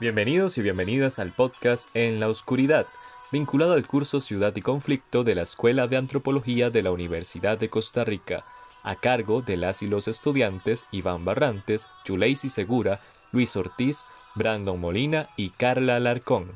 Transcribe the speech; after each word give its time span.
Bienvenidos 0.00 0.56
y 0.58 0.62
bienvenidas 0.62 1.18
al 1.18 1.32
podcast 1.32 1.88
En 1.92 2.20
la 2.20 2.28
Oscuridad, 2.28 2.86
vinculado 3.32 3.72
al 3.72 3.84
curso 3.84 4.20
Ciudad 4.20 4.54
y 4.54 4.60
Conflicto 4.62 5.24
de 5.24 5.34
la 5.34 5.42
Escuela 5.42 5.88
de 5.88 5.96
Antropología 5.96 6.70
de 6.70 6.84
la 6.84 6.92
Universidad 6.92 7.58
de 7.58 7.68
Costa 7.68 8.04
Rica, 8.04 8.44
a 8.84 8.94
cargo 8.94 9.42
de 9.42 9.56
las 9.56 9.82
y 9.82 9.88
los 9.88 10.06
estudiantes 10.06 10.86
Iván 10.92 11.24
Barrantes, 11.24 11.88
Yuleisi 12.04 12.48
Segura, 12.48 13.00
Luis 13.32 13.56
Ortiz, 13.56 14.04
Brandon 14.36 14.78
Molina 14.78 15.30
y 15.36 15.50
Carla 15.50 15.96
Alarcón. 15.96 16.52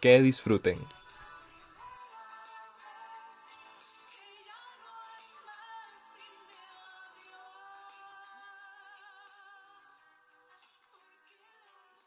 Que 0.00 0.20
disfruten. 0.20 0.78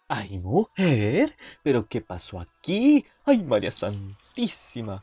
Ay, 0.08 0.38
mujer, 0.38 1.36
pero 1.64 1.88
¿qué 1.88 2.00
pasó 2.00 2.40
aquí? 2.40 3.04
Ay, 3.26 3.42
María 3.42 3.72
Santísima. 3.72 5.02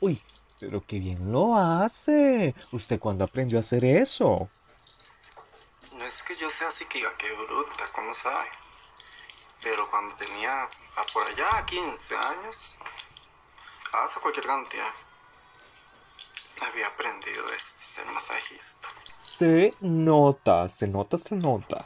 Uy, 0.00 0.22
pero 0.58 0.82
qué 0.86 0.98
bien 0.98 1.30
lo 1.30 1.54
hace. 1.54 2.54
¿Usted 2.72 2.98
cuándo 2.98 3.24
aprendió 3.24 3.58
a 3.58 3.60
hacer 3.60 3.84
eso? 3.84 4.48
No 5.92 6.04
es 6.04 6.22
que 6.22 6.34
yo 6.36 6.48
sea 6.48 6.68
así 6.68 6.86
que 6.86 6.98
diga 6.98 7.14
que 7.18 7.30
bruta, 7.30 7.84
¿cómo 7.92 8.14
sabe? 8.14 8.46
Pero 9.62 9.90
cuando 9.90 10.14
tenía 10.14 10.62
a 10.62 11.04
por 11.12 11.26
allá 11.26 11.66
15 11.66 12.16
años, 12.16 12.78
hace 13.92 14.20
cualquier 14.20 14.46
cantidad, 14.46 14.94
había 16.66 16.86
aprendido 16.86 17.44
esto, 17.52 17.80
ser 17.80 18.06
masajista. 18.06 18.88
Se 19.18 19.74
nota, 19.80 20.68
se 20.70 20.86
nota, 20.88 21.18
se 21.18 21.34
nota. 21.34 21.84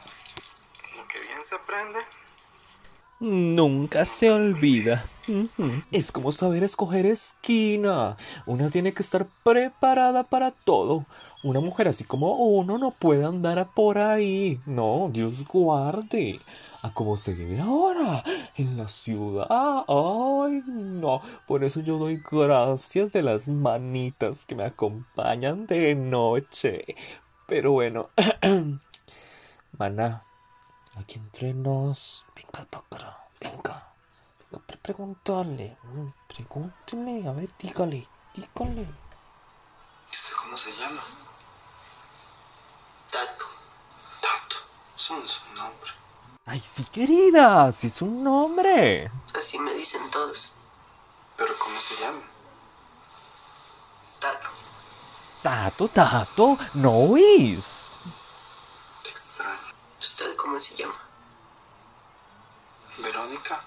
Lo 0.96 1.08
que 1.08 1.18
bien 1.20 1.44
se 1.44 1.56
aprende, 1.56 1.98
Nunca 3.22 4.04
se 4.04 4.32
olvida. 4.32 5.04
Es 5.92 6.10
como 6.10 6.32
saber 6.32 6.64
escoger 6.64 7.06
esquina. 7.06 8.16
Una 8.46 8.68
tiene 8.68 8.92
que 8.92 9.02
estar 9.02 9.28
preparada 9.44 10.24
para 10.24 10.50
todo. 10.50 11.06
Una 11.44 11.60
mujer 11.60 11.86
así 11.86 12.02
como 12.02 12.34
uno 12.34 12.78
no 12.78 12.90
puede 12.90 13.24
andar 13.24 13.68
por 13.76 13.98
ahí. 13.98 14.60
No, 14.66 15.08
Dios 15.12 15.46
guarde. 15.46 16.40
A 16.82 16.92
como 16.92 17.16
se 17.16 17.34
vive 17.34 17.60
ahora 17.60 18.24
en 18.56 18.76
la 18.76 18.88
ciudad. 18.88 19.46
Ay, 19.48 20.60
no. 20.66 21.22
Por 21.46 21.62
eso 21.62 21.78
yo 21.78 21.98
doy 21.98 22.20
gracias 22.28 23.12
de 23.12 23.22
las 23.22 23.46
manitas 23.46 24.44
que 24.46 24.56
me 24.56 24.64
acompañan 24.64 25.68
de 25.68 25.94
noche. 25.94 26.96
Pero 27.46 27.70
bueno. 27.70 28.08
Maná. 29.78 30.24
Aquí 30.96 31.20
entre 31.20 31.54
nos. 31.54 32.24
Venga. 32.52 33.18
Venga. 33.40 33.82
Venga, 34.50 34.66
pre- 34.66 34.76
preguntarle. 34.78 35.76
mm, 35.82 36.08
Pregúntele. 36.28 37.28
A 37.28 37.32
ver, 37.32 37.48
dígale. 37.58 38.06
Dígale. 38.34 38.82
¿y 38.82 40.14
usted 40.14 40.32
cómo 40.40 40.56
se 40.56 40.72
llama? 40.76 41.00
Tato. 43.10 43.46
Tato. 44.20 44.56
Eso 44.96 45.16
no 45.16 45.24
es 45.24 45.40
un 45.48 45.54
nombre. 45.54 45.90
Ay, 46.46 46.60
sí, 46.74 46.84
querida. 46.86 47.72
Sí 47.72 47.86
es 47.86 48.02
un 48.02 48.22
nombre. 48.22 49.10
Así 49.38 49.58
me 49.58 49.72
dicen 49.74 50.10
todos. 50.10 50.52
Pero 51.36 51.54
¿cómo 51.58 51.80
se 51.80 51.96
llama? 51.96 52.22
Tato. 54.20 54.48
Tato, 55.42 55.88
tato. 55.88 56.58
No. 56.74 57.14
Qué 57.14 59.10
extraño. 59.10 59.58
¿Usted 60.00 60.36
cómo 60.36 60.60
se 60.60 60.74
llama? 60.76 60.94
Verónica. 63.02 63.60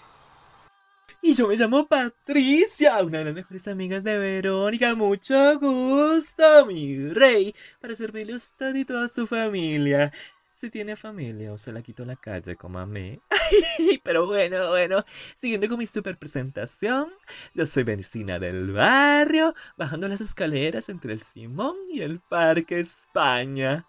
Y 1.22 1.34
yo 1.34 1.48
me 1.48 1.56
llamo 1.56 1.88
Patricia, 1.88 3.04
una 3.04 3.18
de 3.18 3.26
las 3.26 3.34
mejores 3.34 3.68
amigas 3.68 4.04
de 4.04 4.16
Verónica. 4.16 4.94
Mucho 4.94 5.60
gusto, 5.60 6.68
mi 6.68 7.10
rey, 7.10 7.56
para 7.82 7.96
servirle 7.96 8.34
a 8.34 8.36
usted 8.36 8.76
y 8.76 8.86
toda 8.86 9.08
su 9.08 9.26
familia. 9.26 10.14
Si 10.54 10.70
tiene 10.70 10.96
familia 10.96 11.52
o 11.52 11.58
se 11.58 11.72
la 11.72 11.82
quito 11.82 12.04
a 12.04 12.06
la 12.06 12.16
calle 12.16 12.56
mí. 12.88 13.20
Pero 14.04 14.28
bueno, 14.28 14.70
bueno, 14.70 15.04
siguiendo 15.36 15.68
con 15.68 15.80
mi 15.80 15.88
super 15.88 16.16
presentación, 16.16 17.12
yo 17.56 17.66
soy 17.66 17.82
vecina 17.82 18.38
del 18.38 18.72
barrio, 18.72 19.56
bajando 19.78 20.08
las 20.08 20.22
escaleras 20.22 20.90
entre 20.90 21.14
el 21.14 21.24
Simón 21.24 21.76
y 21.92 22.04
el 22.04 22.20
Parque 22.20 22.82
España. 22.82 23.88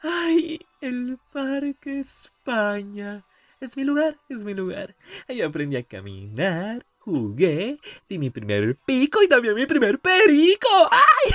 Ay, 0.00 0.60
el 0.80 1.18
Parque 1.34 2.00
España. 2.00 3.25
Es 3.58 3.74
mi 3.76 3.84
lugar, 3.84 4.18
es 4.28 4.44
mi 4.44 4.52
lugar. 4.52 4.94
Ahí 5.28 5.40
aprendí 5.40 5.76
a 5.76 5.82
caminar, 5.82 6.84
jugué, 6.98 7.78
di 8.06 8.18
mi 8.18 8.28
primer 8.28 8.76
pico 8.84 9.22
y 9.22 9.28
también 9.28 9.54
mi 9.54 9.64
primer 9.64 9.98
perico. 9.98 10.68
¡Ay! 10.90 11.32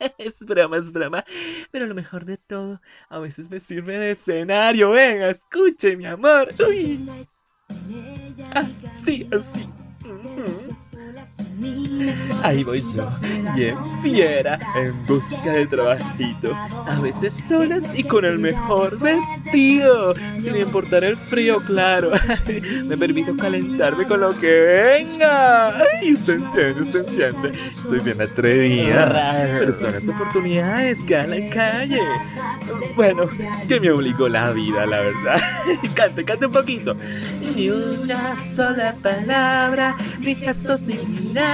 Es 0.16 0.38
broma, 0.38 0.76
es 0.76 0.92
broma. 0.92 1.24
Pero 1.72 1.86
lo 1.86 1.94
mejor 1.94 2.24
de 2.24 2.36
todo, 2.36 2.80
a 3.08 3.18
veces 3.18 3.50
me 3.50 3.58
sirve 3.58 3.98
de 3.98 4.12
escenario. 4.12 4.90
Venga, 4.90 5.28
escuche, 5.30 5.96
mi 5.96 6.06
amor. 6.06 6.54
Uy. 6.68 7.04
Así, 8.54 9.28
así. 9.32 9.68
Ujú. 10.04 10.87
Ahí 12.42 12.62
voy 12.62 12.82
yo, 12.94 13.10
bien 13.54 13.76
fiera, 14.02 14.58
en 14.76 15.06
busca 15.06 15.52
de 15.52 15.66
trabajito. 15.66 16.54
A 16.54 17.00
veces 17.00 17.34
solas 17.48 17.82
y 17.96 18.04
con 18.04 18.24
el 18.24 18.38
mejor 18.38 18.98
vestido, 18.98 20.14
sin 20.38 20.56
importar 20.56 21.02
el 21.02 21.16
frío, 21.16 21.60
claro. 21.60 22.12
Me 22.84 22.96
permito 22.96 23.36
calentarme 23.36 24.06
con 24.06 24.20
lo 24.20 24.38
que 24.38 24.46
venga. 24.48 25.78
Ay, 25.78 26.14
usted 26.14 26.34
entiende, 26.34 26.82
usted 26.82 27.08
entiende. 27.08 27.70
Soy 27.70 28.00
bien 28.00 28.20
atrevida. 28.22 29.34
Pero 29.58 30.12
oportunidades 30.12 30.98
que 31.04 31.14
da 31.16 31.26
la 31.26 31.50
calle. 31.50 32.00
Bueno, 32.94 33.28
que 33.66 33.80
me 33.80 33.90
obligó 33.90 34.28
la 34.28 34.52
vida, 34.52 34.86
la 34.86 35.00
verdad. 35.00 35.40
Cante, 35.94 36.24
cante 36.24 36.46
un 36.46 36.52
poquito. 36.52 36.96
Ni 37.56 37.70
una 37.70 38.36
sola 38.36 38.94
palabra, 39.02 39.96
ni 40.20 40.36
gestos 40.36 40.82
ni 40.82 40.94
miradas 40.94 41.47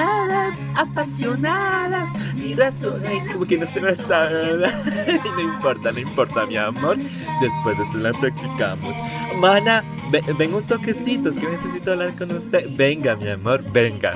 apasionadas, 0.75 2.11
ni 2.35 2.55
razón. 2.55 3.03
Ay, 3.07 3.21
como 3.33 3.47
que 3.47 3.59
no 3.59 3.67
se 3.67 3.81
me 3.81 3.95
sabe, 3.95 4.35
¿verdad? 4.57 5.21
No 5.35 5.41
importa, 5.41 5.93
no 5.93 5.99
importa, 6.01 6.47
mi 6.47 6.57
amor. 6.57 6.97
Después, 7.41 7.79
después 7.79 8.03
la 8.03 8.13
practicamos. 8.13 8.95
Mana, 9.37 9.83
ve- 10.11 10.23
venga 10.39 10.57
un 10.59 10.67
toquecito, 10.67 11.31
es 11.31 11.39
que 11.39 11.49
necesito 11.49 11.93
hablar 11.93 12.15
con 12.17 12.31
usted. 12.37 12.67
Venga, 12.77 13.17
mi 13.17 13.29
amor, 13.29 13.63
venga. 13.73 14.13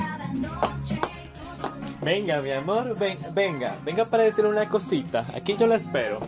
Venga, 2.03 2.41
mi 2.41 2.53
amor, 2.53 2.97
ven- 2.99 3.19
venga, 3.35 3.75
venga 3.85 4.05
para 4.05 4.23
decirle 4.25 4.51
una 4.51 4.69
cosita. 4.69 5.27
Aquí 5.35 5.57
yo 5.59 5.67
la 5.67 5.77
espero. 5.77 6.19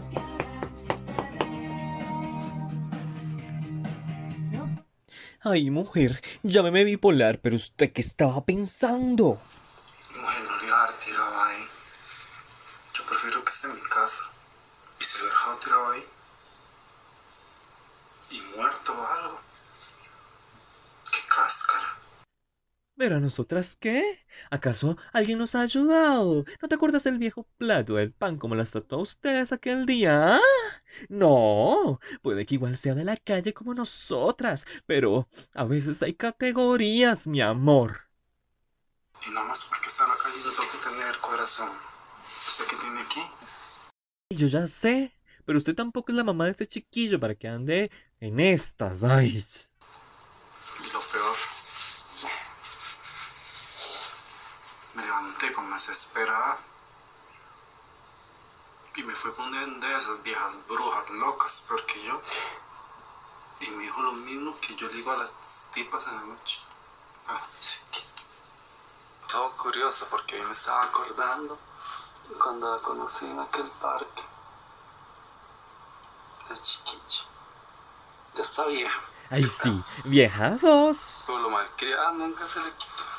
Ay, 5.43 5.71
mujer, 5.71 6.21
llámeme 6.43 6.85
bipolar, 6.85 7.41
pero 7.41 7.57
usted 7.57 7.95
qué 7.95 8.03
estaba 8.03 8.45
pensando. 8.45 9.41
Mujer, 10.15 10.43
no 10.45 10.61
le 10.61 10.67
iba 10.67 10.77
a 10.77 10.87
dar 10.87 11.01
tirado 11.01 11.43
ahí. 11.43 11.67
Yo 12.93 13.07
prefiero 13.07 13.43
que 13.43 13.49
esté 13.49 13.69
en 13.69 13.75
mi 13.77 13.81
casa. 13.89 14.23
Y 15.01 15.05
si 15.05 15.17
lo 15.17 15.25
he 15.25 15.29
dejado 15.31 15.57
tirado 15.57 15.93
ahí. 15.93 16.05
Y 18.33 18.41
muerto 18.55 18.93
o 18.93 19.07
algo. 19.07 19.41
Qué 21.11 21.19
cáscara. 21.35 21.97
¿Pero 22.99 23.17
a 23.17 23.21
nosotras 23.21 23.77
qué? 23.81 24.27
¿Acaso 24.51 24.99
alguien 25.11 25.39
nos 25.39 25.55
ha 25.55 25.63
ayudado? 25.63 26.45
¿No 26.61 26.69
te 26.69 26.75
acuerdas 26.75 27.05
del 27.05 27.17
viejo 27.17 27.47
plato 27.57 27.95
del 27.95 28.13
pan 28.13 28.37
como 28.37 28.57
las 28.57 28.73
trató 28.73 28.97
a 28.97 29.03
ustedes 29.03 29.53
aquel 29.53 29.87
día? 29.87 30.35
¿Ah? 30.35 30.41
No, 31.09 32.01
puede 32.23 32.47
que 32.47 32.55
igual 32.57 32.77
sea 32.77 32.95
de 32.95 33.05
la 33.05 33.17
calle 33.17 33.55
como 33.55 33.75
nosotras, 33.75 34.67
pero 34.87 35.29
a 35.55 35.65
veces 35.65 36.03
hay 36.03 36.15
categorías, 36.15 37.27
mi 37.27 37.41
amor. 37.41 38.09
Y 39.27 39.31
nada 39.31 39.49
más 39.49 39.65
porque 39.65 39.89
en 39.89 40.09
la 40.09 40.17
calle 40.17 40.37
yo 40.43 40.51
tengo 40.51 40.71
que 40.73 40.89
tener 40.89 41.19
corazón. 41.19 41.71
¿Usted 42.49 42.65
qué 42.65 42.77
tiene 42.77 43.01
aquí? 43.01 43.21
Yo 44.31 44.47
ya 44.47 44.67
sé, 44.67 45.13
pero 45.45 45.59
usted 45.59 45.75
tampoco 45.75 46.13
es 46.13 46.17
la 46.17 46.25
mamá 46.25 46.45
de 46.47 46.53
este 46.53 46.67
chiquillo 46.67 47.21
para 47.21 47.35
que 47.35 47.49
ande 47.49 47.91
en 48.21 48.41
estas. 48.41 49.03
Ay. 49.03 49.45
Y 50.79 50.93
lo 50.93 51.01
peor. 51.01 51.37
Me 54.95 55.03
levanté 55.03 55.53
con 55.53 55.69
más 55.69 55.89
esperada. 55.89 56.70
Y 58.97 59.03
me 59.03 59.15
fui 59.15 59.31
poniendo 59.31 59.87
de 59.87 59.97
esas 59.97 60.23
viejas 60.23 60.55
brujas 60.67 61.09
locas, 61.11 61.65
porque 61.69 62.03
yo. 62.03 62.21
Y 63.61 63.71
me 63.71 63.85
dijo 63.85 64.01
lo 64.01 64.13
mismo 64.13 64.59
que 64.61 64.75
yo 64.75 64.89
le 64.89 64.95
digo 64.95 65.13
a 65.13 65.19
las 65.19 65.35
tipas 65.73 66.07
en 66.07 66.17
la 66.17 66.23
noche. 66.23 66.61
Ah, 67.29 67.47
sí. 67.61 67.79
Todo 69.31 69.53
curioso 69.57 70.07
porque 70.11 70.41
hoy 70.41 70.47
me 70.47 70.53
estaba 70.53 70.85
acordando 70.85 71.59
cuando 72.43 72.75
la 72.75 72.83
conocí 72.83 73.27
en 73.27 73.39
aquel 73.39 73.71
parque. 73.81 74.23
De 76.49 76.59
chiquillo. 76.59 77.25
Ya 78.35 78.43
está 78.43 78.67
vieja. 78.67 79.01
Ay, 79.31 79.47
sí, 79.47 79.83
vieja 80.05 80.59
voz. 80.61 80.97
Solo 80.99 81.51
malcriada 81.51 82.11
nunca 82.13 82.49
se 82.49 82.59
le 82.61 82.73
quita. 82.73 83.10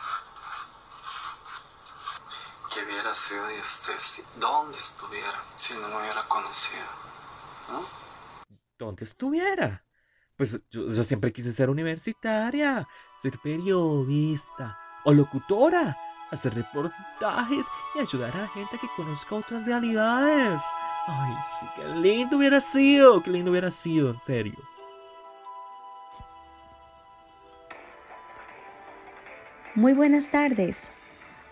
¿Qué 2.74 2.86
hubiera 2.86 3.14
sido 3.14 3.46
de 3.48 3.60
usted 3.60 4.00
si, 4.00 4.24
dónde 4.38 4.78
estuviera 4.78 5.44
si 5.58 5.74
no 5.74 5.90
me 5.90 5.98
hubiera 5.98 6.26
conocido? 6.30 6.86
¿No? 7.68 7.86
¿Dónde 8.80 9.04
estuviera? 9.04 9.84
Pues 10.38 10.58
yo, 10.70 10.88
yo 10.88 11.04
siempre 11.04 11.34
quise 11.34 11.52
ser 11.52 11.70
universitaria, 11.70 12.88
ser 13.22 13.38
periodista 13.40 14.80
o 15.04 15.12
locutora, 15.14 15.98
hacer 16.32 16.54
reportajes 16.56 17.66
y 17.96 18.00
ayudar 18.00 18.38
a 18.38 18.42
la 18.44 18.48
gente 18.48 18.78
a 18.78 18.80
que 18.80 18.88
conozca 18.96 19.36
otras 19.36 19.66
realidades. 19.66 20.62
Ay, 21.08 21.36
sí, 21.60 21.66
qué 21.76 21.88
lindo 22.00 22.38
hubiera 22.38 22.62
sido, 22.62 23.22
qué 23.22 23.32
lindo 23.32 23.52
hubiera 23.52 23.70
sido, 23.70 24.12
en 24.12 24.20
serio. 24.20 24.60
Muy 29.76 29.94
buenas 29.94 30.32
tardes. 30.32 30.90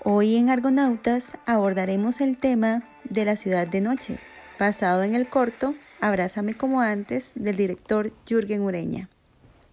Hoy 0.06 0.38
en 0.38 0.50
Argonautas 0.50 1.34
abordaremos 1.46 2.22
el 2.22 2.38
tema 2.38 2.88
de 3.04 3.26
la 3.26 3.36
ciudad 3.36 3.68
de 3.68 3.82
noche, 3.82 4.18
basado 4.58 5.04
en 5.04 5.14
el 5.14 5.28
corto 5.28 5.74
Abrázame 6.00 6.56
como 6.56 6.80
antes 6.80 7.34
del 7.36 7.58
director 7.58 8.14
Jürgen 8.26 8.62
Ureña. 8.62 9.10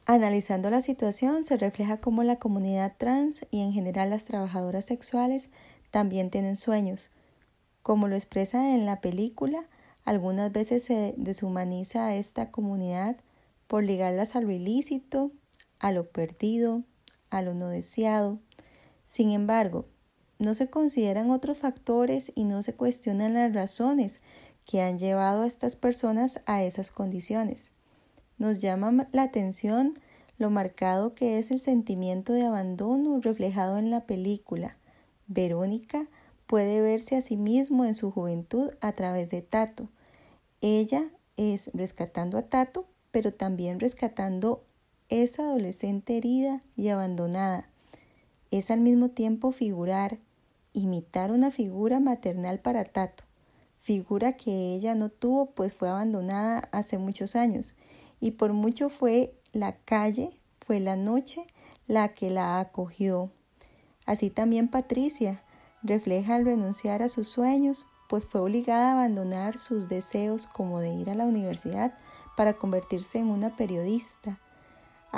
Analizando 0.05 0.69
la 0.69 0.81
situación 0.81 1.44
se 1.44 1.56
refleja 1.56 1.99
cómo 1.99 2.25
la 2.25 2.40
comunidad 2.40 2.94
trans 2.99 3.46
y 3.52 3.61
en 3.61 3.73
general 3.73 4.11
las 4.11 4.25
trabajadoras 4.25 4.87
sexuales 4.87 5.49
también 5.93 6.31
tienen 6.31 6.56
sueños. 6.56 7.12
Como 7.82 8.08
lo 8.08 8.17
expresa 8.17 8.75
en 8.75 8.84
la 8.84 9.00
película, 9.00 9.67
algunas 10.05 10.50
veces 10.50 10.82
se 10.82 11.14
deshumaniza 11.17 12.05
a 12.05 12.17
esta 12.17 12.50
comunidad 12.50 13.17
por 13.69 13.84
ligarlas 13.84 14.34
a 14.34 14.40
lo 14.40 14.50
ilícito, 14.50 15.31
a 15.78 15.93
lo 15.93 16.08
perdido, 16.08 16.82
a 17.31 17.43
lo 17.43 17.55
no 17.55 17.69
deseado. 17.69 18.40
Sin 19.05 19.31
embargo, 19.31 19.87
no 20.38 20.55
se 20.55 20.69
consideran 20.69 21.31
otros 21.31 21.59
factores 21.59 22.33
y 22.35 22.44
no 22.44 22.62
se 22.62 22.75
cuestionan 22.75 23.35
las 23.35 23.55
razones 23.55 24.21
que 24.65 24.83
han 24.83 24.99
llevado 24.99 25.43
a 25.43 25.47
estas 25.47 25.77
personas 25.77 26.41
a 26.47 26.62
esas 26.62 26.91
condiciones. 26.91 27.71
Nos 28.38 28.61
llama 28.61 29.09
la 29.12 29.23
atención 29.23 29.99
lo 30.38 30.50
marcado 30.50 31.15
que 31.15 31.38
es 31.38 31.50
el 31.50 31.59
sentimiento 31.59 32.33
de 32.33 32.44
abandono 32.44 33.21
reflejado 33.21 33.79
en 33.79 33.91
la 33.91 34.05
película. 34.06 34.77
Verónica 35.27 36.09
puede 36.47 36.81
verse 36.83 37.17
a 37.17 37.23
sí 37.23 37.37
mismo 37.37 37.85
en 37.85 37.94
su 37.94 38.11
juventud 38.11 38.71
a 38.81 38.93
través 38.93 39.31
de 39.31 39.43
Tato. 39.43 39.88
Ella 40.61 41.11
es 41.37 41.71
rescatando 41.73 42.38
a 42.38 42.43
Tato, 42.43 42.87
pero 43.11 43.33
también 43.33 43.81
rescatando 43.81 44.65
esa 45.09 45.44
adolescente 45.44 46.17
herida 46.17 46.62
y 46.77 46.88
abandonada. 46.88 47.69
Es 48.50 48.71
al 48.71 48.81
mismo 48.81 49.11
tiempo 49.11 49.53
figurar, 49.53 50.19
imitar 50.76 51.32
una 51.32 51.50
figura 51.50 52.00
maternal 52.00 52.61
para 52.61 52.84
Tato, 52.84 53.25
figura 53.81 54.34
que 54.37 54.75
ella 54.75 54.94
no 54.94 55.08
tuvo 55.08 55.46
pues 55.46 55.73
fue 55.73 55.88
abandonada 55.88 56.69
hace 56.70 56.99
muchos 56.99 57.34
años 57.34 57.75
y 58.20 58.32
por 58.32 58.52
mucho 58.52 58.90
fue 58.90 59.34
la 59.52 59.76
calle, 59.76 60.38
fue 60.61 60.81
la 60.81 60.94
noche 60.94 61.46
la 61.87 62.08
que 62.08 62.31
la 62.31 62.61
acogió. 62.61 63.31
Así 64.05 64.28
también 64.28 64.69
Patricia 64.69 65.43
refleja 65.82 66.34
al 66.34 66.44
renunciar 66.44 67.02
a 67.02 67.08
sus 67.08 67.28
sueños, 67.28 67.87
pues 68.08 68.25
fue 68.25 68.43
obligada 68.43 68.90
a 68.90 68.93
abandonar 68.93 69.58
sus 69.58 69.88
deseos 69.88 70.46
como 70.46 70.81
de 70.81 70.90
ir 70.90 71.08
a 71.08 71.14
la 71.14 71.25
universidad 71.25 71.96
para 72.37 72.55
convertirse 72.55 73.19
en 73.19 73.28
una 73.28 73.56
periodista. 73.56 74.40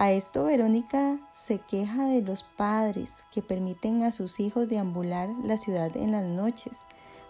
A 0.00 0.12
esto 0.12 0.44
Verónica 0.44 1.18
se 1.32 1.58
queja 1.58 2.06
de 2.06 2.22
los 2.22 2.44
padres 2.44 3.24
que 3.32 3.42
permiten 3.42 4.04
a 4.04 4.12
sus 4.12 4.38
hijos 4.38 4.68
deambular 4.68 5.28
la 5.42 5.58
ciudad 5.58 5.96
en 5.96 6.12
las 6.12 6.22
noches, 6.22 6.86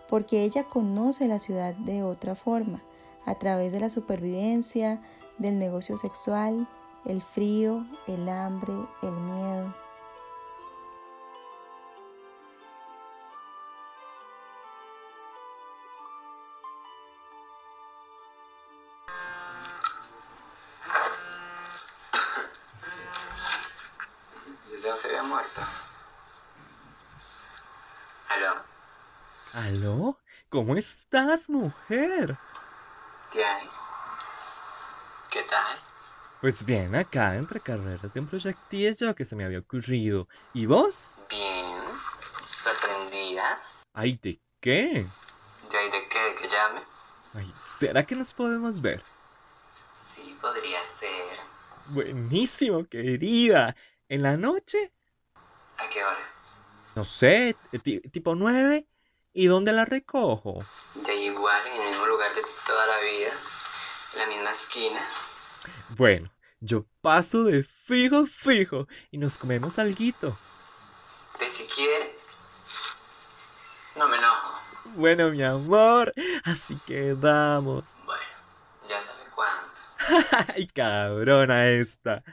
porque 0.06 0.44
ella 0.44 0.64
conoce 0.64 1.28
la 1.28 1.38
ciudad 1.38 1.72
de 1.72 2.02
otra 2.02 2.34
forma, 2.34 2.82
a 3.24 3.36
través 3.36 3.72
de 3.72 3.80
la 3.80 3.88
supervivencia, 3.88 5.00
del 5.38 5.58
negocio 5.58 5.96
sexual, 5.96 6.68
el 7.06 7.22
frío, 7.22 7.86
el 8.06 8.28
hambre, 8.28 8.74
el 9.00 9.12
miedo. 9.12 9.74
¿Aló? 29.58 30.16
¿Cómo 30.50 30.76
estás, 30.76 31.50
mujer? 31.50 32.36
¿Qué 33.32 33.44
hay? 33.44 33.66
¿Qué 35.32 35.42
tal? 35.42 35.76
Pues 36.40 36.64
bien, 36.64 36.94
acá 36.94 37.34
entre 37.34 37.58
carreras 37.58 38.14
de 38.14 38.20
un 38.20 38.28
proyectillo 38.28 39.16
que 39.16 39.24
se 39.24 39.34
me 39.34 39.44
había 39.44 39.58
ocurrido. 39.58 40.28
¿Y 40.54 40.66
vos? 40.66 41.18
Bien. 41.28 41.74
¿Sorprendida? 42.56 43.60
Ay, 43.94 44.16
¿de 44.22 44.40
qué? 44.60 45.06
¿Ya 45.72 45.82
y 45.82 45.90
de 45.90 46.08
qué? 46.08 46.20
¿De 46.20 46.34
que 46.36 46.48
llame? 46.48 46.80
Ay, 47.34 47.52
¿será 47.80 48.04
que 48.04 48.14
nos 48.14 48.32
podemos 48.32 48.80
ver? 48.80 49.02
Sí, 49.92 50.38
podría 50.40 50.78
ser. 51.00 51.38
Buenísimo, 51.92 52.86
querida. 52.86 53.74
¿En 54.08 54.22
la 54.22 54.36
noche? 54.36 54.92
¿A 55.78 55.88
qué 55.90 56.04
hora? 56.04 56.18
No 56.94 57.04
sé, 57.04 57.58
ti- 57.82 58.00
tipo 58.00 58.36
nueve. 58.36 58.86
¿Y 59.40 59.46
dónde 59.46 59.72
la 59.72 59.84
recojo? 59.84 60.66
De 60.96 61.14
igual, 61.14 61.64
en 61.68 61.80
el 61.80 61.90
mismo 61.90 62.06
lugar 62.06 62.34
de 62.34 62.42
toda 62.66 62.88
la 62.88 62.98
vida. 62.98 63.30
En 64.14 64.18
la 64.18 64.26
misma 64.26 64.50
esquina. 64.50 65.00
Bueno, 65.90 66.28
yo 66.58 66.86
paso 67.00 67.44
de 67.44 67.62
fijo, 67.62 68.26
fijo 68.26 68.88
y 69.12 69.18
nos 69.18 69.38
comemos 69.38 69.78
alguito. 69.78 70.36
De 71.38 71.48
si 71.50 71.62
quieres. 71.66 72.30
No 73.94 74.08
me 74.08 74.16
enojo. 74.16 74.60
Bueno, 74.96 75.30
mi 75.30 75.44
amor, 75.44 76.12
así 76.42 76.76
quedamos. 76.84 77.94
Bueno, 78.04 78.22
ya 78.88 79.00
sabe 79.00 79.22
cuánto. 79.36 80.46
Ay, 80.52 80.66
cabrona 80.66 81.68
esta. 81.68 82.24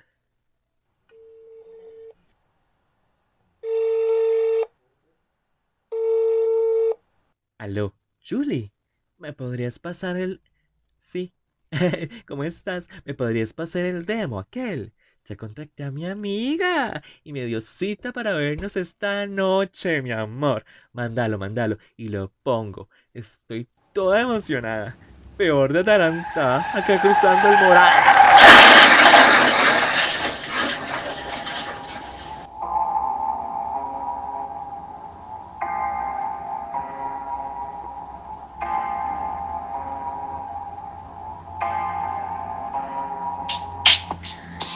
Aló, 7.66 7.96
Julie, 8.24 8.72
¿me 9.18 9.34
podrías 9.34 9.80
pasar 9.80 10.18
el... 10.18 10.40
Sí, 11.00 11.34
¿cómo 12.28 12.44
estás? 12.44 12.88
¿Me 13.06 13.16
podrías 13.16 13.54
pasar 13.54 13.86
el 13.86 14.06
demo 14.06 14.40
aquel? 14.40 14.94
Ya 15.28 15.36
contacté 15.36 15.84
a 15.84 15.90
mi 15.90 16.06
amiga 16.06 17.02
y 17.24 17.34
me 17.34 17.44
dio 17.46 17.62
cita 17.62 18.14
para 18.14 18.34
vernos 18.34 18.76
esta 18.76 19.26
noche, 19.26 20.04
mi 20.04 20.12
amor. 20.12 20.64
Mándalo, 20.94 21.40
mándalo 21.40 21.80
y 21.98 22.10
lo 22.10 22.32
pongo. 22.44 22.88
Estoy 23.16 23.68
toda 23.94 24.22
emocionada. 24.22 24.96
Peor 25.36 25.74
de 25.74 25.80
atarantada, 25.80 26.70
acá 26.72 27.02
cruzando 27.02 27.50
el 27.50 27.66
moral. 27.66 28.16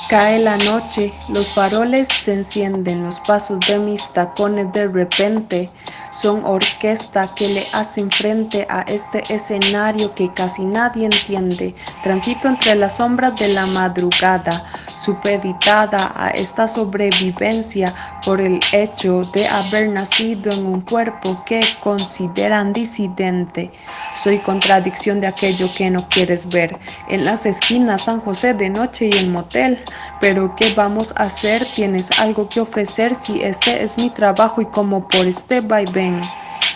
Cae 0.10 0.40
la 0.40 0.58
noche, 0.58 1.14
los 1.28 1.54
faroles 1.54 2.08
se 2.08 2.34
encienden, 2.34 3.04
los 3.04 3.20
pasos 3.20 3.60
de 3.60 3.78
mis 3.78 4.12
tacones 4.12 4.74
de 4.74 4.88
repente 4.88 5.70
son 6.12 6.44
orquesta 6.46 7.30
que 7.36 7.48
le 7.48 7.64
hacen 7.74 8.10
frente 8.10 8.66
a 8.72 8.82
este 8.82 9.22
escenario 9.32 10.16
que 10.16 10.34
casi 10.34 10.66
nadie 10.66 11.06
entiende. 11.06 11.76
Transito 12.02 12.48
entre 12.48 12.74
las 12.74 12.98
sombras 12.98 13.36
de 13.36 13.50
la 13.50 13.68
madrugada, 13.68 14.52
supeditada 14.98 16.12
a 16.16 16.30
esta 16.32 16.68
sobrevivencia 16.68 17.94
por 18.30 18.42
el 18.42 18.60
hecho 18.74 19.24
de 19.34 19.48
haber 19.48 19.90
nacido 19.90 20.52
en 20.52 20.64
un 20.64 20.82
cuerpo 20.82 21.44
que 21.48 21.62
consideran 21.80 22.74
disidente. 22.74 23.72
Soy 24.16 24.38
contradicción 24.38 25.20
de 25.20 25.26
aquello 25.26 25.66
que 25.76 25.90
no 25.90 26.08
quieres 26.10 26.48
ver. 26.48 26.78
En 27.08 27.24
las 27.24 27.48
esquinas 27.48 28.04
San 28.04 28.22
José 28.22 28.54
de 28.54 28.70
noche 28.70 29.10
y 29.12 29.18
el 29.18 29.32
motel. 29.32 29.84
Pero 30.22 30.54
¿qué 30.56 30.68
vamos 30.76 31.12
a 31.18 31.24
hacer? 31.24 31.66
Tienes 31.74 32.22
algo 32.22 32.48
que 32.48 32.62
ofrecer 32.62 33.16
si 33.16 33.42
este 33.42 33.84
es 33.84 33.98
mi 33.98 34.12
trabajo 34.12 34.62
y 34.62 34.68
como 34.68 35.08
por 35.08 35.26
este 35.26 35.62
vaivén. 35.62 36.22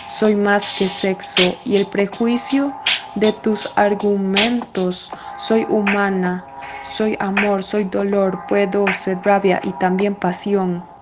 Soy 0.08 0.34
más 0.34 0.76
que 0.76 0.88
sexo 0.88 1.56
y 1.64 1.76
el 1.76 1.86
prejuicio 1.86 2.74
de 3.14 3.30
tus 3.30 3.70
argumentos. 3.76 5.12
Soy 5.38 5.64
humana. 5.68 6.44
Soy 6.82 7.16
amor, 7.20 7.62
soy 7.62 7.84
dolor, 7.84 8.40
puedo 8.48 8.92
ser 8.92 9.18
rabia 9.22 9.60
y 9.62 9.70
también 9.74 10.16
pasión. 10.16 10.93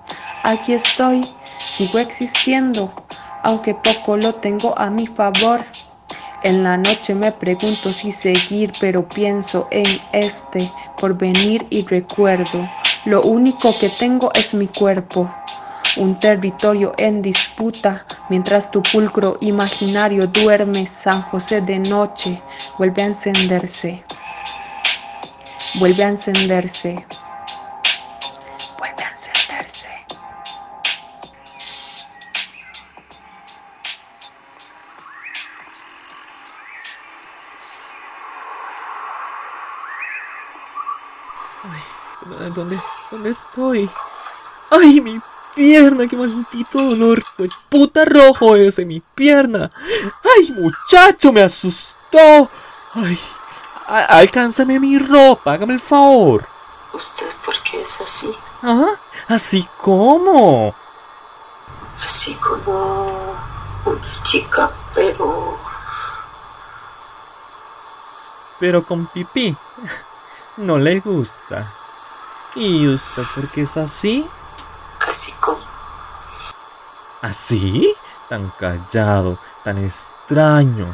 Aquí 0.43 0.73
estoy, 0.73 1.21
sigo 1.59 1.99
existiendo, 1.99 2.93
aunque 3.43 3.75
poco 3.75 4.17
lo 4.17 4.35
tengo 4.35 4.79
a 4.79 4.91
mi 4.91 5.07
favor. 5.07 5.65
En 6.43 6.65
la 6.65 6.77
noche 6.77 7.15
me 7.15 7.31
pregunto 7.33 7.93
si 7.93 8.11
seguir, 8.11 8.73
pero 8.81 9.09
pienso 9.09 9.69
en 9.71 9.87
este 10.13 10.69
porvenir 10.99 11.67
y 11.71 11.87
recuerdo. 11.87 12.69
Lo 13.05 13.23
único 13.23 13.73
que 13.79 13.89
tengo 13.89 14.31
es 14.35 14.55
mi 14.55 14.67
cuerpo, 14.67 15.33
un 15.97 16.19
territorio 16.19 16.93
en 16.99 17.23
disputa, 17.23 18.05
mientras 18.29 18.71
tu 18.71 18.83
pulcro 18.83 19.39
imaginario 19.41 20.27
duerme, 20.27 20.87
San 20.87 21.23
José 21.23 21.61
de 21.61 21.79
noche 21.79 22.41
vuelve 22.79 23.03
a 23.03 23.07
encenderse 23.07 24.05
vuelve 25.75 26.05
a 26.05 26.09
encenderse. 26.09 27.07
Vuelve 28.79 29.05
a 29.05 29.11
encenderse. 29.11 29.62
Ay, 41.65 42.51
¿dónde, 42.55 42.79
¿dónde 43.11 43.31
estoy? 43.31 43.89
¡Ay, 44.71 45.01
mi 45.01 45.21
pierna! 45.55 46.07
¡Qué 46.07 46.17
maldito 46.17 46.83
dolor! 46.83 47.23
¡Fue 47.37 47.49
puta 47.69 48.05
rojo 48.05 48.57
ese, 48.57 48.85
mi 48.85 49.01
pierna! 49.01 49.71
¡Ay, 50.37 50.53
muchacho! 50.53 51.33
¡Me 51.33 51.43
asustó! 51.43 52.51
¡Ay! 52.95 53.19
alcánzame 53.87 54.81
mi 54.81 54.99
ropa, 54.99 55.53
hágame 55.53 55.75
el 55.75 55.81
favor. 55.81 56.47
¿Usted 56.93 57.27
por 57.45 57.59
qué 57.63 57.83
es 57.83 58.01
así? 58.01 58.31
¿Ah? 58.63 58.95
¿Así 59.29 59.69
como? 59.79 60.75
Así 62.05 62.35
como 62.37 63.35
una 63.85 64.23
chica, 64.23 64.71
pero... 64.95 65.59
Pero 68.59 68.85
con 68.85 69.07
pipí. 69.07 69.57
No 70.57 70.79
le 70.79 71.01
gusta. 71.01 71.73
¿Y 72.55 72.87
usted 72.89 73.23
por 73.35 73.49
qué 73.49 73.63
es 73.63 73.77
así? 73.77 74.27
Así 75.01 75.33
como... 75.41 75.63
¿Así? 77.23 77.95
Tan 78.29 78.53
callado, 78.59 79.39
tan 79.65 79.79
extraño. 79.79 80.87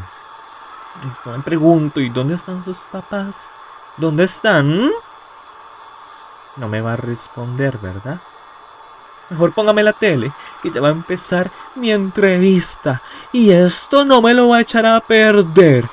Me 1.24 1.42
pregunto, 1.42 2.00
¿y 2.00 2.08
dónde 2.08 2.34
están 2.34 2.64
sus 2.64 2.78
papás? 2.92 3.50
¿Dónde 3.96 4.24
están? 4.24 4.90
No 6.56 6.68
me 6.68 6.80
va 6.80 6.92
a 6.92 6.96
responder, 6.96 7.78
¿verdad? 7.78 8.18
Mejor 9.30 9.52
póngame 9.52 9.82
la 9.82 9.92
tele, 9.92 10.32
que 10.62 10.70
ya 10.70 10.80
va 10.80 10.88
a 10.88 10.92
empezar 10.92 11.50
mi 11.74 11.92
entrevista. 11.92 13.02
Y 13.32 13.50
esto 13.50 14.04
no 14.04 14.22
me 14.22 14.34
lo 14.34 14.48
va 14.48 14.58
a 14.58 14.60
echar 14.62 14.86
a 14.86 15.00
perder. 15.00 15.88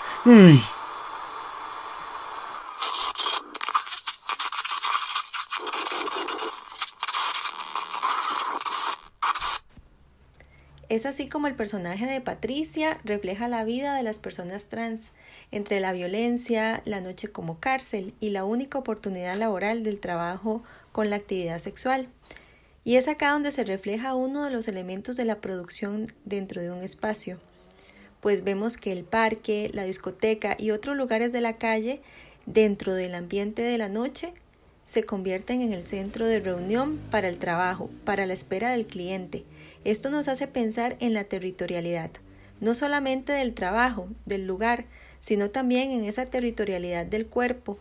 Es 11.06 11.10
así 11.10 11.28
como 11.28 11.46
el 11.46 11.54
personaje 11.54 12.08
de 12.08 12.20
Patricia 12.20 13.00
refleja 13.04 13.48
la 13.48 13.64
vida 13.64 13.96
de 13.96 14.02
las 14.02 14.18
personas 14.18 14.70
trans, 14.70 15.12
entre 15.52 15.80
la 15.80 15.94
violencia, 15.94 16.82
la 16.84 17.00
noche 17.00 17.28
como 17.28 17.60
cárcel 17.60 18.16
y 18.20 18.32
la 18.32 18.44
única 18.44 18.80
oportunidad 18.80 19.36
laboral 19.36 19.84
del 19.84 20.00
trabajo 20.00 20.64
con 20.92 21.12
la 21.12 21.18
actividad 21.18 21.60
sexual. 21.60 22.08
Y 22.84 22.96
es 22.96 23.08
acá 23.08 23.34
donde 23.34 23.52
se 23.52 23.64
refleja 23.64 24.16
uno 24.16 24.46
de 24.46 24.50
los 24.50 24.68
elementos 24.68 25.16
de 25.16 25.26
la 25.26 25.42
producción 25.42 26.12
dentro 26.24 26.60
de 26.60 26.72
un 26.72 26.82
espacio, 26.82 27.38
pues 28.20 28.44
vemos 28.44 28.78
que 28.78 28.92
el 28.92 29.04
parque, 29.04 29.70
la 29.76 29.84
discoteca 29.84 30.56
y 30.58 30.72
otros 30.72 30.98
lugares 30.98 31.32
de 31.32 31.42
la 31.42 31.58
calle, 31.58 32.02
dentro 32.48 32.96
del 32.96 33.14
ambiente 33.14 33.62
de 33.62 33.78
la 33.78 33.90
noche, 33.90 34.34
se 34.88 35.04
convierten 35.04 35.62
en 35.62 35.72
el 35.72 35.84
centro 35.84 36.26
de 36.26 36.40
reunión 36.40 37.00
para 37.12 37.28
el 37.28 37.38
trabajo, 37.38 37.92
para 38.06 38.26
la 38.26 38.34
espera 38.34 38.72
del 38.72 38.88
cliente, 38.88 39.46
esto 39.86 40.10
nos 40.10 40.28
hace 40.28 40.48
pensar 40.48 40.98
en 41.00 41.14
la 41.14 41.24
territorialidad, 41.24 42.12
no 42.60 42.74
solamente 42.74 43.32
del 43.32 43.54
trabajo, 43.54 44.10
del 44.26 44.46
lugar, 44.46 44.86
sino 45.20 45.52
también 45.52 45.92
en 45.92 46.04
esa 46.06 46.26
territorialidad 46.26 47.06
del 47.06 47.28
cuerpo, 47.28 47.78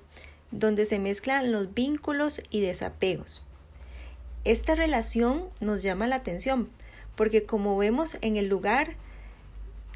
donde 0.50 0.84
se 0.84 0.98
mezclan 0.98 1.50
los 1.50 1.74
vínculos 1.74 2.42
y 2.50 2.60
desapegos. 2.60 3.42
Esta 4.44 4.74
relación 4.74 5.46
nos 5.60 5.82
llama 5.82 6.06
la 6.06 6.16
atención, 6.16 6.68
porque 7.16 7.44
como 7.44 7.76
vemos 7.78 8.18
en 8.20 8.36
el 8.36 8.48
lugar, 8.48 8.96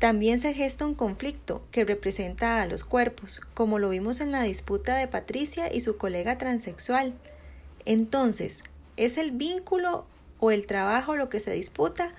también 0.00 0.40
se 0.40 0.54
gesta 0.54 0.86
un 0.86 0.94
conflicto 0.94 1.62
que 1.72 1.84
representa 1.84 2.62
a 2.62 2.66
los 2.66 2.84
cuerpos, 2.84 3.42
como 3.52 3.78
lo 3.78 3.90
vimos 3.90 4.20
en 4.20 4.32
la 4.32 4.42
disputa 4.42 4.96
de 4.96 5.08
Patricia 5.08 5.72
y 5.72 5.80
su 5.80 5.98
colega 5.98 6.38
transexual. 6.38 7.14
Entonces, 7.84 8.62
¿es 8.96 9.18
el 9.18 9.32
vínculo 9.32 10.06
o 10.40 10.50
el 10.50 10.66
trabajo 10.66 11.16
lo 11.16 11.28
que 11.28 11.40
se 11.40 11.52
disputa, 11.52 12.12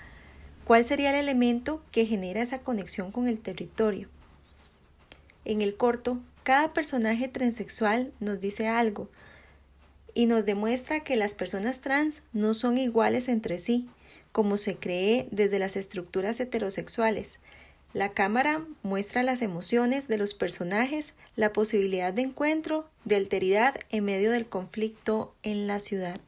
¿cuál 0.65 0.85
sería 0.85 1.09
el 1.11 1.15
elemento 1.15 1.83
que 1.91 2.05
genera 2.05 2.41
esa 2.41 2.59
conexión 2.59 3.11
con 3.11 3.27
el 3.27 3.39
territorio? 3.39 4.07
En 5.45 5.61
el 5.61 5.75
corto, 5.75 6.19
cada 6.43 6.73
personaje 6.73 7.27
transexual 7.27 8.11
nos 8.19 8.39
dice 8.39 8.67
algo 8.67 9.09
y 10.13 10.25
nos 10.25 10.45
demuestra 10.45 11.01
que 11.01 11.15
las 11.15 11.35
personas 11.35 11.81
trans 11.81 12.23
no 12.33 12.53
son 12.53 12.77
iguales 12.77 13.29
entre 13.29 13.57
sí, 13.57 13.87
como 14.31 14.57
se 14.57 14.75
cree 14.75 15.27
desde 15.31 15.59
las 15.59 15.75
estructuras 15.75 16.39
heterosexuales. 16.39 17.39
La 17.93 18.09
cámara 18.09 18.65
muestra 18.83 19.23
las 19.23 19.41
emociones 19.41 20.07
de 20.07 20.17
los 20.17 20.35
personajes, 20.35 21.13
la 21.35 21.51
posibilidad 21.51 22.13
de 22.13 22.21
encuentro, 22.21 22.87
de 23.03 23.15
alteridad 23.15 23.75
en 23.89 24.05
medio 24.05 24.31
del 24.31 24.47
conflicto 24.47 25.33
en 25.41 25.65
la 25.65 25.79
ciudad. 25.79 26.19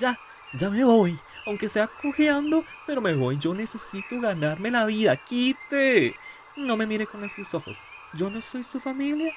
Ya, 0.00 0.20
ya 0.52 0.70
me 0.70 0.84
voy. 0.84 1.24
Aunque 1.44 1.68
sea 1.68 1.88
cojeando, 1.88 2.66
pero 2.84 3.00
me 3.02 3.14
voy. 3.14 3.38
Yo 3.38 3.54
necesito 3.54 4.20
ganarme 4.20 4.70
la 4.70 4.84
vida. 4.86 5.16
¡Quite! 5.16 6.20
No 6.54 6.76
me 6.76 6.86
mire 6.86 7.06
con 7.08 7.24
esos 7.24 7.54
ojos. 7.54 7.88
Yo 8.12 8.30
no 8.30 8.40
soy 8.40 8.62
su 8.62 8.80
familia. 8.80 9.36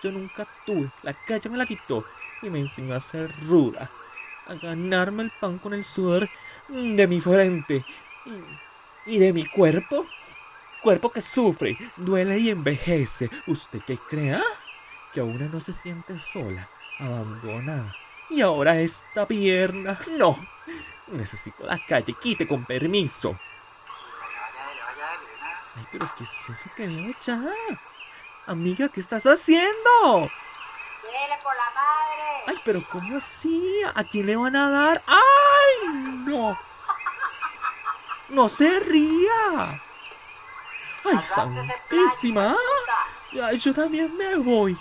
Yo 0.00 0.12
nunca 0.12 0.48
tuve. 0.64 0.92
La 1.02 1.14
calle 1.14 1.48
me 1.50 1.58
la 1.58 1.66
quitó 1.66 2.06
y 2.40 2.50
me 2.50 2.60
enseñó 2.60 2.94
a 2.94 3.00
ser 3.00 3.32
ruda. 3.32 3.94
A 4.44 4.54
ganarme 4.56 5.22
el 5.24 5.32
pan 5.32 5.58
con 5.58 5.72
el 5.74 5.84
sudor 5.84 6.30
de 6.68 7.06
mi 7.06 7.20
frente 7.20 7.86
y, 8.24 8.60
y 9.04 9.18
de 9.18 9.32
mi 9.32 9.46
cuerpo. 9.46 10.12
Cuerpo 10.78 11.12
que 11.12 11.20
sufre, 11.22 11.78
duele 11.96 12.38
y 12.40 12.50
envejece. 12.50 13.30
¿Usted 13.46 13.82
qué 13.84 14.04
crea? 14.04 14.42
Que 15.12 15.22
una 15.22 15.48
no 15.48 15.60
se 15.60 15.72
siente 15.72 16.18
sola, 16.18 16.72
abandonada 16.98 17.98
y 18.30 18.40
ahora 18.40 18.80
esta 18.80 19.26
pierna. 19.26 19.98
No. 20.10 20.38
Necesito 21.08 21.64
la 21.64 21.78
calle. 21.86 22.14
Quite 22.14 22.46
con 22.46 22.64
permiso. 22.64 23.38
Ay, 25.76 25.86
pero 25.90 26.10
¿qué 26.16 26.24
es 26.24 26.50
eso 26.50 26.70
que 26.76 26.86
veo 26.86 27.14
ya? 27.20 27.42
Amiga, 28.46 28.88
¿qué 28.88 29.00
estás 29.00 29.24
haciendo? 29.24 30.30
por 31.42 31.54
la 31.56 31.70
madre! 31.74 32.42
Ay, 32.46 32.56
pero 32.64 32.82
¿cómo 32.90 33.16
así? 33.16 33.80
¿A 33.94 34.04
quién 34.04 34.26
le 34.26 34.36
van 34.36 34.56
a 34.56 34.70
dar? 34.70 35.02
¡Ay, 35.06 35.88
no! 36.26 36.58
¡No 38.28 38.48
se 38.48 38.80
ría! 38.80 39.80
¡Ay, 41.04 41.18
santísima! 41.34 42.56
Ay, 43.42 43.58
yo 43.58 43.74
también 43.74 44.16
me 44.16 44.36
voy. 44.36 44.78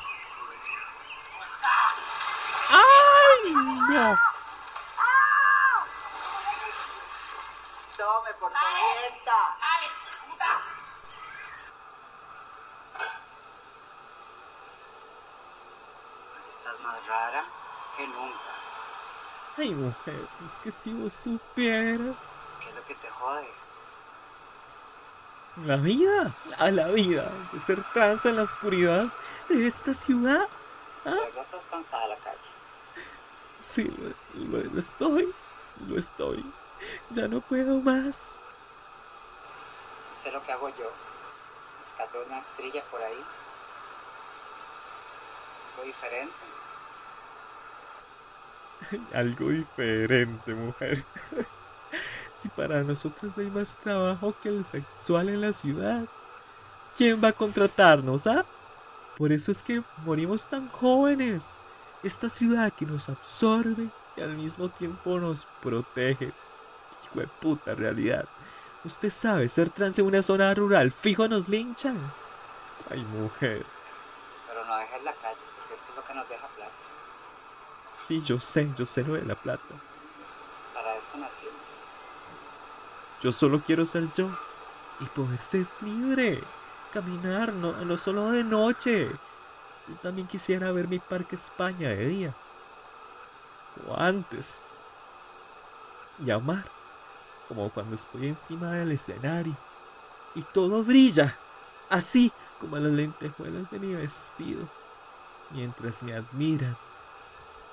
No. 3.50 4.16
Tome 7.98 8.34
por 8.40 8.52
tormenta. 8.52 9.58
¡Ay, 9.62 9.88
puta! 10.30 10.62
Estás 16.50 16.80
más 16.82 17.08
rara 17.08 17.46
que 17.98 18.08
nunca. 18.08 18.38
Ay, 19.58 19.74
mujer, 19.74 20.28
es 20.46 20.60
que 20.60 20.72
si 20.72 20.94
vos 20.94 21.12
supieras. 21.12 22.16
¿Qué 22.60 22.70
es 22.70 22.76
lo 22.76 22.86
que 22.86 22.96
te 22.96 23.10
jode? 23.10 23.48
La 25.66 25.76
vida, 25.78 26.32
a 26.58 26.72
la 26.72 26.88
vida, 26.88 27.30
de 27.52 27.60
ser 27.62 27.84
trans 27.94 28.26
en 28.26 28.38
la 28.38 28.44
oscuridad 28.44 29.08
de 29.50 29.68
esta 29.68 29.94
ciudad. 29.94 30.48
¿Ah? 31.06 31.16
Ya 31.34 31.42
estás 31.42 31.66
cansada 31.66 32.04
de 32.04 32.10
la 32.10 32.18
calle. 32.18 32.61
Sí, 33.62 33.90
lo, 34.36 34.80
estoy. 34.80 35.32
Lo 35.88 35.98
estoy. 35.98 36.44
Ya 37.12 37.28
no 37.28 37.40
puedo 37.42 37.80
más. 37.82 38.40
Sé 40.24 40.32
lo 40.32 40.44
que 40.44 40.52
hago 40.52 40.70
yo. 40.70 40.90
Buscando 41.84 42.26
una 42.26 42.40
estrella 42.40 42.84
por 42.92 43.02
ahí. 43.02 43.24
algo 45.82 45.84
diferente. 45.84 46.34
algo 49.14 49.50
diferente, 49.50 50.54
mujer. 50.54 51.04
si 52.42 52.50
para 52.50 52.84
nosotros 52.84 53.36
no 53.36 53.44
hay 53.44 53.52
más 53.52 53.76
trabajo 53.78 54.34
que 54.42 54.50
el 54.50 54.66
sexual 54.66 55.30
en 55.30 55.42
la 55.42 55.54
ciudad, 55.54 56.06
¿quién 56.98 57.24
va 57.24 57.30
a 57.30 57.34
contratarnos, 57.34 58.28
ah? 58.28 58.46
Por 59.18 59.32
eso 59.32 59.52
es 59.52 59.62
que 59.62 59.82
morimos 60.06 60.48
tan 60.48 60.68
jóvenes. 60.70 61.61
Esta 62.04 62.30
ciudad 62.30 62.74
que 62.74 62.86
nos 62.86 63.10
absorbe 63.10 63.88
y 64.16 64.22
al 64.22 64.36
mismo 64.36 64.70
tiempo 64.70 65.20
nos 65.20 65.46
protege. 65.62 66.32
Hijo 67.06 67.20
de 67.20 67.28
puta 67.28 67.76
realidad. 67.76 68.26
Usted 68.84 69.12
sabe, 69.12 69.48
ser 69.48 69.70
trans 69.70 70.00
en 70.00 70.06
una 70.06 70.24
zona 70.24 70.52
rural, 70.56 70.92
fijo 70.92 71.28
nos 71.28 71.48
linchan. 71.48 71.96
Ay, 72.90 73.04
mujer. 73.04 73.64
Pero 74.48 74.66
no 74.66 74.76
dejes 74.78 75.04
la 75.04 75.14
calle, 75.14 75.38
porque 75.58 75.76
eso 75.76 75.90
es 75.90 75.96
lo 75.96 76.04
que 76.04 76.14
nos 76.16 76.28
deja 76.28 76.48
plata. 76.48 76.72
Sí, 78.08 78.22
yo 78.22 78.40
sé, 78.40 78.68
yo 78.76 78.86
sé 78.86 79.04
lo 79.04 79.14
de 79.14 79.26
la 79.26 79.36
plata. 79.36 79.62
Para 80.74 80.96
esto 80.96 81.18
nacimos. 81.20 81.54
Yo 83.22 83.32
solo 83.32 83.62
quiero 83.62 83.86
ser 83.86 84.12
yo 84.14 84.28
y 85.00 85.06
poder 85.06 85.40
ser 85.44 85.68
libre. 85.82 86.42
Caminar, 86.92 87.54
no, 87.54 87.74
no 87.86 87.96
solo 87.98 88.32
de 88.32 88.44
noche. 88.44 89.12
Yo 89.92 89.98
también 90.00 90.26
quisiera 90.26 90.72
ver 90.72 90.88
mi 90.88 91.00
Parque 91.00 91.36
España 91.36 91.90
de 91.90 92.08
día. 92.08 92.38
O 93.76 93.94
antes. 93.94 94.64
Y 96.18 96.30
amar. 96.30 96.72
Como 97.50 97.74
cuando 97.74 97.96
estoy 97.96 98.28
encima 98.28 98.72
del 98.74 98.94
escenario. 98.94 99.58
Y 100.34 100.44
todo 100.44 100.86
brilla. 100.86 101.44
Así 101.90 102.34
como 102.58 102.78
las 102.80 102.94
lentejuelas 102.94 103.70
de 103.70 103.80
mi 103.82 103.94
vestido. 103.94 104.72
Mientras 105.50 106.04
me 106.04 106.14
admiran. 106.14 106.78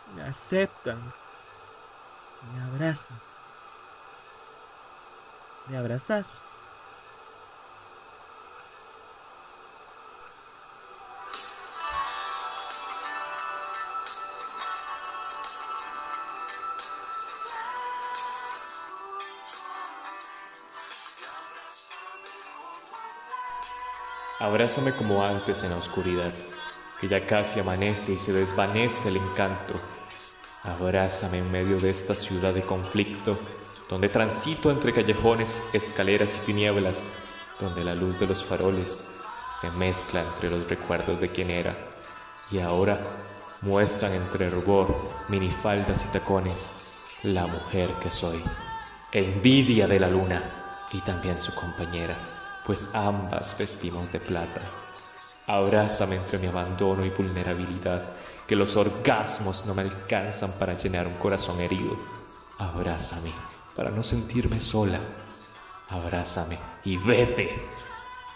Me 0.06 0.22
aceptan. 0.22 1.14
Me 2.42 2.58
abrazan. 2.58 3.20
¿Me 5.66 5.76
abrazas? 5.76 6.47
Abrázame 24.48 24.94
como 24.94 25.22
antes 25.22 25.62
en 25.62 25.68
la 25.68 25.76
oscuridad, 25.76 26.32
que 26.98 27.06
ya 27.06 27.26
casi 27.26 27.60
amanece 27.60 28.14
y 28.14 28.18
se 28.18 28.32
desvanece 28.32 29.08
el 29.08 29.18
encanto. 29.18 29.74
Abrázame 30.64 31.36
en 31.36 31.52
medio 31.52 31.78
de 31.78 31.90
esta 31.90 32.14
ciudad 32.14 32.54
de 32.54 32.62
conflicto, 32.62 33.38
donde 33.90 34.08
transito 34.08 34.70
entre 34.70 34.94
callejones, 34.94 35.62
escaleras 35.74 36.34
y 36.34 36.46
tinieblas, 36.46 37.04
donde 37.60 37.84
la 37.84 37.94
luz 37.94 38.20
de 38.20 38.26
los 38.26 38.42
faroles 38.42 39.02
se 39.60 39.70
mezcla 39.72 40.22
entre 40.22 40.48
los 40.48 40.66
recuerdos 40.66 41.20
de 41.20 41.28
quien 41.28 41.50
era, 41.50 41.76
y 42.50 42.58
ahora 42.60 43.00
muestran 43.60 44.14
entre 44.14 44.48
rubor, 44.48 44.96
minifaldas 45.28 46.06
y 46.06 46.08
tacones, 46.08 46.70
la 47.22 47.46
mujer 47.46 47.92
que 48.00 48.10
soy, 48.10 48.42
envidia 49.12 49.86
de 49.86 50.00
la 50.00 50.08
luna 50.08 50.42
y 50.90 51.02
también 51.02 51.38
su 51.38 51.54
compañera 51.54 52.37
pues 52.68 52.90
ambas 52.92 53.56
vestimos 53.56 54.12
de 54.12 54.20
plata. 54.20 54.60
Abrázame 55.46 56.16
entre 56.16 56.36
mi 56.38 56.48
abandono 56.48 57.02
y 57.02 57.08
vulnerabilidad, 57.08 58.10
que 58.46 58.54
los 58.54 58.76
orgasmos 58.76 59.64
no 59.64 59.72
me 59.72 59.80
alcanzan 59.80 60.52
para 60.52 60.76
llenar 60.76 61.06
un 61.06 61.14
corazón 61.14 61.62
herido. 61.62 61.96
Abrázame 62.58 63.32
para 63.74 63.90
no 63.90 64.02
sentirme 64.02 64.60
sola. 64.60 65.00
Abrázame 65.88 66.58
y 66.84 66.98
vete, 66.98 67.58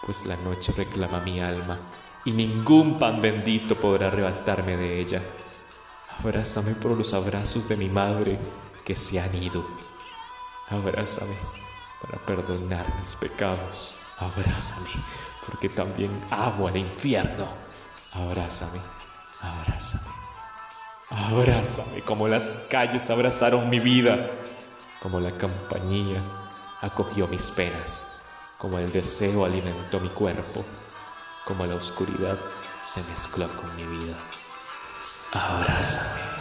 pues 0.07 0.25
la 0.25 0.37
noche 0.37 0.73
reclama 0.75 1.21
mi 1.21 1.43
alma 1.43 1.79
y 2.25 2.33
ningún 2.33 2.99
pan 2.99 3.21
bendito 3.21 3.79
podrá 3.79 4.07
arrebatarme 4.07 4.79
de 4.79 4.99
ella. 4.99 5.21
Abrázame 6.19 6.75
por 6.75 6.97
los 6.97 7.13
abrazos 7.13 7.69
de 7.69 7.77
mi 7.77 7.91
madre 7.91 8.39
que 8.83 8.97
se 8.97 9.21
han 9.21 9.35
ido. 9.35 9.63
Abrázame 10.71 11.37
para 12.01 12.17
perdonar 12.25 12.87
mis 12.99 13.15
pecados. 13.15 13.97
Abrázame, 14.19 14.91
porque 15.47 15.69
también 15.69 16.11
amo 16.31 16.69
al 16.69 16.77
infierno. 16.77 17.47
Abrázame, 18.13 18.81
abrázame, 19.41 20.11
abrázame 21.11 22.03
como 22.03 22.29
las 22.29 22.59
calles 22.69 23.09
abrazaron 23.09 23.71
mi 23.71 23.81
vida, 23.81 24.29
como 25.01 25.19
la 25.19 25.31
compañía 25.39 26.21
acogió 26.81 27.27
mis 27.27 27.51
penas, 27.51 28.05
como 28.59 28.79
el 28.79 28.93
deseo 28.93 29.45
alimentó 29.45 29.99
mi 29.99 30.11
cuerpo, 30.11 30.65
como 31.47 31.65
la 31.65 31.77
oscuridad 31.77 32.39
se 32.81 33.03
mezcló 33.05 33.49
con 33.57 33.75
mi 33.77 33.85
vida. 33.85 34.15
Abrázame. 35.33 36.32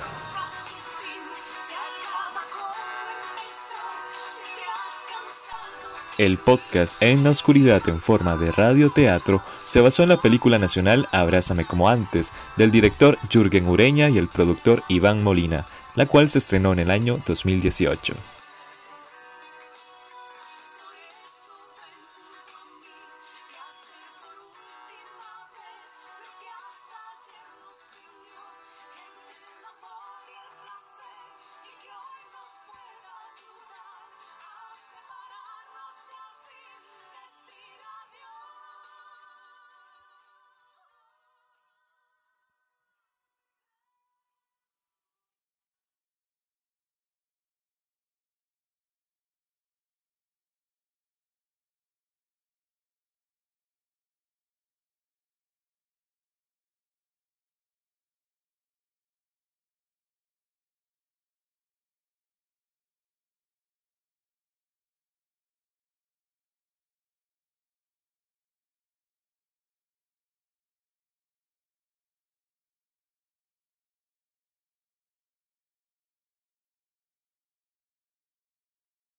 El 6.22 6.38
podcast 6.38 7.02
En 7.02 7.24
la 7.24 7.32
Oscuridad 7.32 7.82
en 7.90 8.00
forma 8.00 8.38
de 8.38 8.52
radioteatro 8.52 9.42
se 9.66 9.82
basó 9.82 10.04
en 10.04 10.10
la 10.10 10.22
película 10.22 10.60
nacional 10.60 11.08
Abrázame 11.12 11.66
como 11.66 11.90
antes, 11.90 12.32
del 12.58 12.70
director 12.70 13.18
Jürgen 13.28 13.68
Ureña 13.68 14.08
y 14.08 14.20
el 14.20 14.28
productor 14.28 14.84
Iván 14.88 15.24
Molina, 15.24 15.66
la 15.96 16.06
cual 16.06 16.30
se 16.30 16.38
estrenó 16.38 16.74
en 16.74 16.80
el 16.80 16.92
año 16.92 17.20
2018. 17.26 18.14